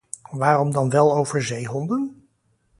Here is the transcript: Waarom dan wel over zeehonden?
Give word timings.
Waarom 0.31 0.71
dan 0.71 0.89
wel 0.89 1.15
over 1.15 1.43
zeehonden? 1.43 2.27